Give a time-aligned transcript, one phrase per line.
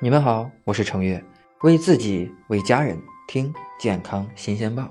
[0.00, 1.20] 你们好，我是程月，
[1.62, 4.88] 为自己为家人听健康新鲜报。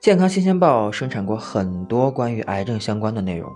[0.00, 3.48] 健康新鲜报生产过很多关于癌症相关的内容，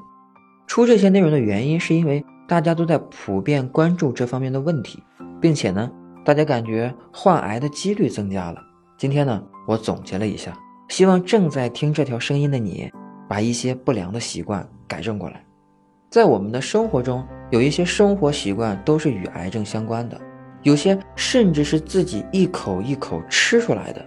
[0.68, 5.02] 出这些内容的原因是因为大家都在普遍关注这方面的问题，
[5.40, 5.90] 并且呢，
[6.24, 8.62] 大家感觉患癌的几率增加了。
[8.96, 10.56] 今天呢，我总结了一下，
[10.86, 12.88] 希望正在听这条声音的你，
[13.28, 15.44] 把一些不良的习惯改正过来。
[16.08, 20.20] 在我们的生活中，有一些生活习惯都是与癌症相关的。
[20.62, 24.04] 有些甚至是自己一口一口吃出来的，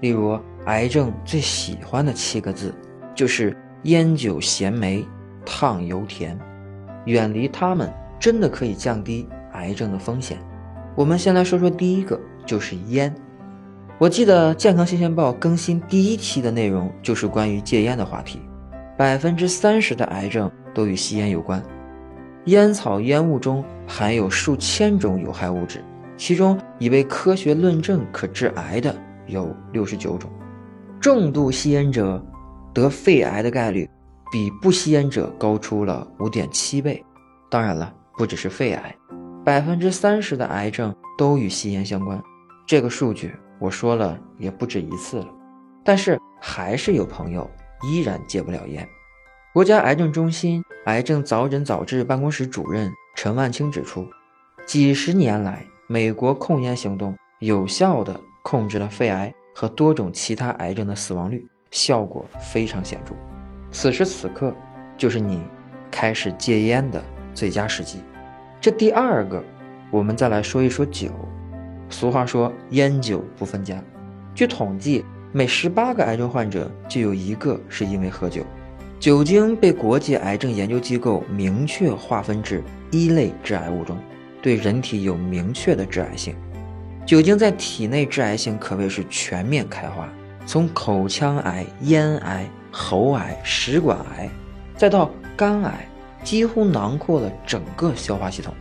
[0.00, 2.74] 例如癌症最喜欢的七个字，
[3.14, 5.06] 就是烟酒咸梅
[5.46, 6.38] 烫油甜，
[7.06, 10.38] 远离它们真的可以降低癌症的风险。
[10.94, 13.14] 我们先来说说第一个，就是烟。
[13.98, 18.40] 我记得《健康新鲜报》更新第一期的内容就是关于戒烟的话题，
[18.98, 21.62] 百分之三十的癌症都与吸烟有关，
[22.46, 25.82] 烟草烟雾中含有数千种有害物质。
[26.16, 28.94] 其中已被科学论证可致癌的
[29.26, 30.30] 有六十九种，
[31.00, 32.24] 重度吸烟者
[32.72, 33.88] 得肺癌的概率
[34.30, 37.04] 比不吸烟者高出了五点七倍。
[37.50, 38.94] 当然了，不只是肺癌，
[39.44, 42.20] 百分之三十的癌症都与吸烟相关。
[42.66, 45.28] 这个数据我说了也不止一次了，
[45.84, 47.48] 但是还是有朋友
[47.82, 48.88] 依然戒不了烟。
[49.52, 54.06] 国家癌症中心癌症早诊早治办公室主任陈万清指出，
[54.64, 55.64] 几十年来。
[55.86, 63.14] 美国控烟行动有效地控制了肺癌和多种其他癌症的死亡率，效果非常显著。
[63.70, 64.54] 此时此刻，
[64.96, 65.42] 就是你
[65.90, 67.02] 开始戒烟的
[67.34, 67.98] 最佳时机。
[68.62, 69.44] 这第二个，
[69.90, 71.10] 我们再来说一说酒。
[71.90, 73.78] 俗话说“烟酒不分家”，
[74.34, 78.42] 据统计，每十八个癌症患者就有一个是因为喝酒。
[78.98, 83.98] 酒精被国际癌症研究机构明确划分至一类致癌物中。
[84.44, 86.36] 对人体有明确的致癌性，
[87.06, 90.06] 酒精在体内致癌性可谓是全面开花，
[90.44, 94.28] 从口腔癌、咽癌、喉癌、食管癌，
[94.76, 95.88] 再到肝癌，
[96.22, 98.52] 几乎囊括了整个消化系统。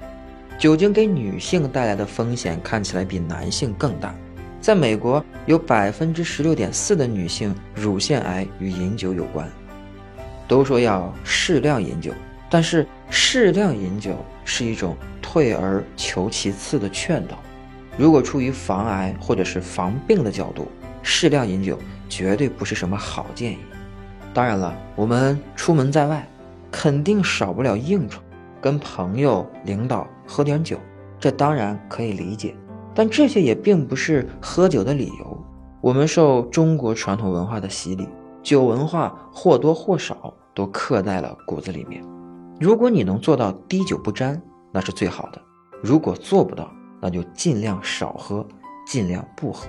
[0.58, 4.16] 酒精给女性带来的风险看起来比男性更大，
[4.62, 9.46] 在美国有百分之十六点四的女性乳腺癌与饮酒有关。
[10.48, 12.14] 都说要适量饮酒，
[12.50, 14.98] 但是适量饮酒是一种。
[15.22, 17.38] 退而求其次的劝导，
[17.98, 20.68] 如果出于防癌或者是防病的角度，
[21.02, 21.76] 适量饮酒
[22.08, 23.58] 绝对不是什么好建议。
[24.32, 26.28] 当然了，我们出门在外，
[26.70, 28.22] 肯定少不了应酬，
[28.62, 30.78] 跟朋友、领导喝点酒，
[31.20, 32.54] 这当然可以理解。
[32.94, 35.44] 但这些也并不是喝酒的理由。
[35.82, 38.08] 我们受中国传统文化的洗礼，
[38.44, 42.04] 酒文化或多或少都刻在了骨子里面。
[42.64, 44.42] 如果你能做到滴酒不沾，
[44.72, 45.42] 那是最好的。
[45.82, 48.48] 如果做不到，那就尽量少喝，
[48.88, 49.68] 尽量不喝。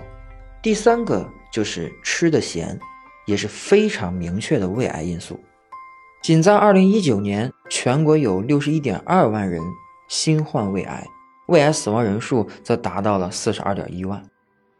[0.62, 2.78] 第三个就是吃的咸，
[3.26, 5.40] 也是非常明确的胃癌因素。
[6.22, 9.60] 仅在二零一九年，全国有六十一点二万人
[10.06, 11.04] 新患胃癌，
[11.48, 14.22] 胃癌死亡人数则达到了四十二点一万。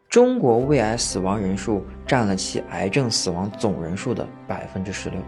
[0.07, 5.19] 中国胃癌死亡人数占了其癌症死亡总人数的百分之十六，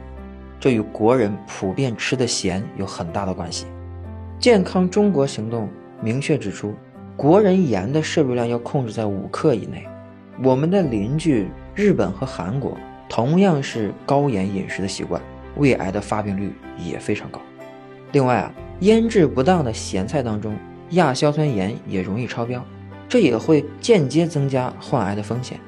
[0.59, 3.66] 这与国人普遍吃的咸有很大的关系。
[4.40, 5.69] 健康中国行动
[6.01, 6.73] 明确指出，
[7.16, 9.88] 国人盐的摄入量要控制在五克以内。
[10.44, 12.78] 我们的邻居日本和韩国
[13.09, 15.22] 同样是高盐饮食的习惯，
[15.56, 17.41] 胃癌的发病率也非常高。
[18.12, 20.56] 另外啊，腌制不当的咸菜当中，
[20.91, 22.63] 亚硝酸盐也容易超标，
[23.09, 25.59] 这也会间接增加患癌的风险。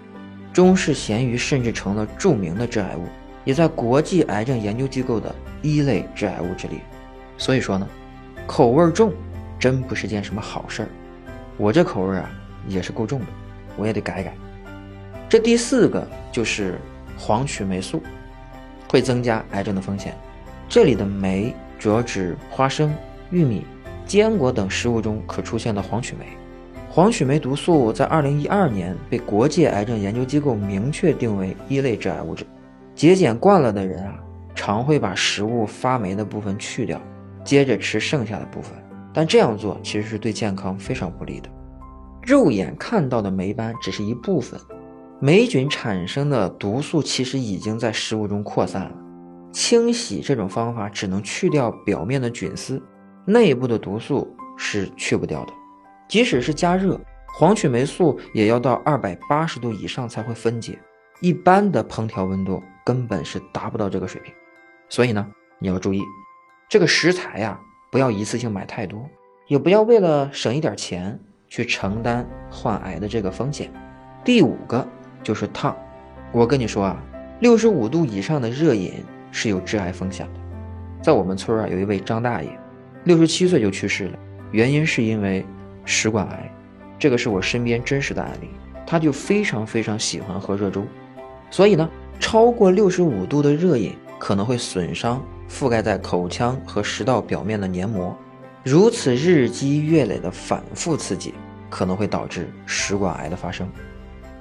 [0.54, 3.04] 中式咸鱼甚至成了著名的致癌物，
[3.44, 6.80] 也在国际癌症研究机构的一类致癌物之列。
[7.38, 7.88] 所以说呢。
[8.48, 9.14] 口味重，
[9.60, 10.90] 真不是件什么好事儿。
[11.56, 12.28] 我这口味啊，
[12.68, 13.28] 也是够重的，
[13.78, 14.34] 我也得改改。
[15.30, 16.80] 这第四个就是
[17.16, 18.02] 黄曲霉素，
[18.90, 20.18] 会增加癌症的风险。
[20.68, 22.92] 这里的霉主要指花生、
[23.30, 23.68] 玉米、
[24.04, 26.26] 坚果等食物中可出现的黄曲霉。
[26.90, 32.44] 黄曲霉毒素在二零一二年被国际癌症研究机构明确定为一类致癌物质。
[33.00, 34.20] 节俭惯了的人啊，
[34.54, 37.02] 常会把食物发霉的部分去掉。
[37.46, 38.74] 接着吃剩下的部分，
[39.14, 41.50] 但这样做其实是对健康非常不利的。
[42.22, 44.60] 肉眼看到的霉斑只是一部分，
[45.22, 48.92] 霉菌产生的毒素其实已经在食物中扩散了。
[49.54, 52.84] 清洗这种方法只能去掉表面的菌丝，
[53.24, 55.54] 内部的毒素是去不掉的。
[56.10, 57.00] 即使是加热，
[57.38, 60.78] 黄曲霉素也要到二百八十度以上才会分解，
[61.22, 64.34] 一般的烹调温度根本是达不到这个水平。
[64.90, 65.24] 所以呢，
[65.60, 66.02] 你要注意。
[66.68, 67.60] 这个食材呀，
[67.92, 69.08] 不要一次性买太多，
[69.48, 73.72] 也不要为了省一点钱去承担患癌的这个风险。
[74.24, 74.88] 第五个
[75.22, 75.78] 就是烫。
[76.32, 77.00] 我跟你说啊，
[77.42, 80.40] 六十五度以上的热饮是有致癌风险的。
[81.00, 82.50] 在我们村啊，有一位张大爷，
[83.04, 84.18] 六十七岁就去世了，
[84.52, 85.46] 原因是因为
[85.86, 86.52] 食管癌。
[86.98, 88.50] 这个是我身边真实的案例。
[88.88, 90.84] 他就非常非常喜欢喝热粥，
[91.52, 91.88] 所以呢，
[92.20, 98.16] 超过六十五度的热饮可能会损伤覆盖在口腔和食道表面的黏膜。
[98.64, 101.34] 如此日积月累的反复刺激，
[101.70, 103.68] 可能会导致食管癌的发生。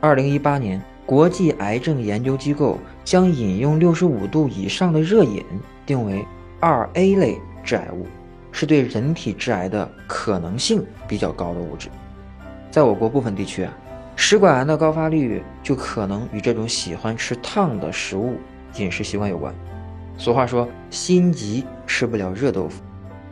[0.00, 5.42] 二零一八年，国际癌症研究机构将饮用六十五度以上的热饮
[5.86, 6.24] 定为
[6.60, 8.06] 二 A 类致癌物，
[8.50, 11.88] 是对人体致癌的可能性比较高的物质。
[12.70, 13.72] 在我国部分地区啊。
[14.20, 18.36] 食管癌的高发率就可能与这种喜欢吃烫的食物
[18.76, 19.54] 饮食习惯有关。
[20.18, 22.82] 俗话说：“心急吃不了热豆腐。”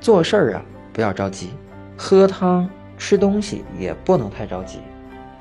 [0.00, 0.62] 做事儿啊
[0.92, 1.50] 不要着急，
[1.98, 4.78] 喝汤吃东西也不能太着急。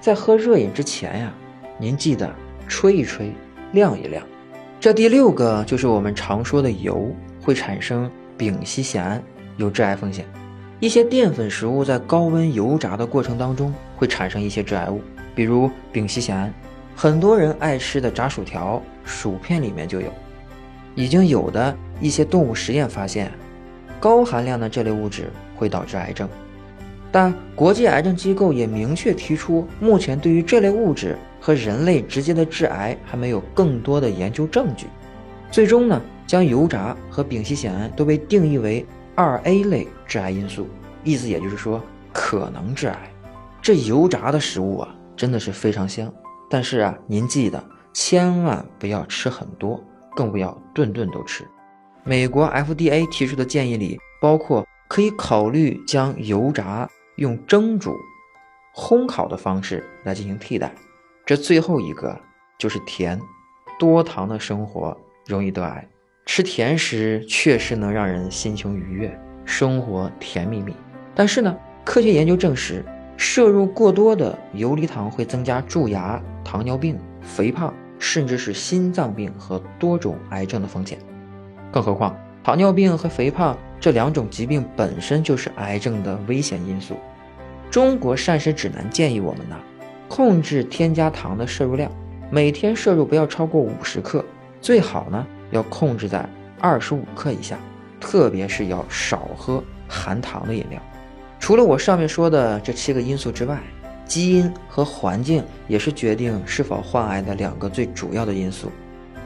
[0.02, 1.32] 在喝热饮之前呀，
[1.78, 2.28] 您记得
[2.68, 3.32] 吹一吹，
[3.72, 4.24] 晾一晾。
[4.80, 9.24] 这第六个就是我们常说的油会产生丙烯酰胺，
[9.58, 10.26] 有致癌风险。
[10.80, 15.00] 一些淀粉食物在高温油炸的过程当中会产生一些致癌物。
[15.36, 16.54] 比如丙烯酰胺，
[16.96, 20.08] 很多人爱吃的炸薯条、薯片里面就有。
[20.96, 23.30] 已经有的一些动物实验发现，
[24.00, 26.30] 高含量的这类物质会导致癌症。
[27.12, 34.88] 但国际癌症机构也明确提出，目前对于这类物质和人类直接的致癌还没有更多的研究证据。
[35.52, 38.86] 最终呢，将油炸和丙烯酰胺都被定义为
[39.16, 40.68] 二 A 类致癌因素，
[41.04, 41.82] 意思也就是说
[42.14, 42.98] 可能致癌。
[43.62, 44.96] 这油炸的食物啊。
[45.16, 46.14] 真的是非常香，
[46.50, 47.64] 但是啊，您记得
[47.94, 49.82] 千万不要吃很多，
[50.16, 51.46] 更不要顿顿都吃。
[52.04, 57.96] 美国 FDA 提出的建议里包括可以考虑将油炸用蒸煮、
[58.76, 60.74] 烘烤的方式来进行替代。
[61.26, 62.20] 这最后一个
[62.60, 63.20] 就是甜，
[63.80, 64.96] 多糖的生活
[65.26, 65.88] 容易得癌。
[66.28, 70.76] 吃甜食确实能让人心情愉悦，生活甜蜜蜜。
[71.16, 72.86] 但是呢，科学研究证实。
[73.18, 80.98] 摄入过多的游离糖会增加蛀牙、糖尿病、肥胖，甚至是心脏病和多种癌症的风险。
[81.72, 86.96] 更何况，糖尿病和肥胖这两种疾病本身就是癌症的危险因素。
[87.72, 89.56] 中国膳食指南建议我们呢，
[90.08, 91.92] 控制添加糖的摄入量，
[92.30, 94.24] 每天摄入不要超过五十克，
[94.62, 96.28] 最好呢要控制在
[96.60, 97.58] 二十五克以下，
[98.00, 100.82] 特别是要少喝含糖的饮料。
[101.46, 103.62] 除了我上面说的这七个因素之外，
[104.04, 108.72] 基因和环境也是决定是否患癌的两个最主要的因素。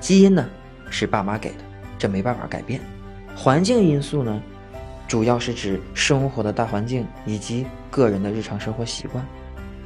[0.01, 0.45] 基因呢
[0.89, 1.63] 是爸妈给的，
[1.98, 2.81] 这没办法改变；
[3.38, 4.44] 环境因素呢，
[5.07, 9.25] 主要是指生活的大环境以及个人的日常生活习惯。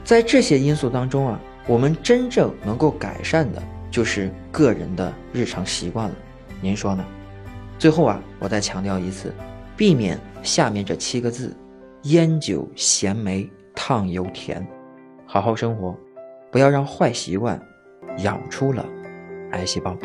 [0.03, 6.15] 在这些因素当中啊，我们真正能够改善的就是个人的日常习惯了。
[6.61, 7.05] 您说呢？
[7.77, 9.31] 最后啊，我再强调一次，
[9.77, 11.55] 避免下面这七个字。
[12.03, 14.65] 烟酒咸梅烫油甜，
[15.25, 15.97] 好好生活，
[16.51, 17.57] 不要让坏习惯
[18.17, 18.85] 养出了
[19.51, 19.97] 癌细胞。